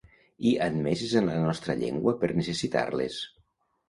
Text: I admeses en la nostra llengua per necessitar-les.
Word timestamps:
I 0.51 0.51
admeses 0.67 1.11
en 1.19 1.29
la 1.31 1.35
nostra 1.43 1.75
llengua 1.81 2.13
per 2.23 2.31
necessitar-les. 2.39 3.19